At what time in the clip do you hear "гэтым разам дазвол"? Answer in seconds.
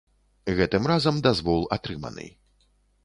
0.59-1.61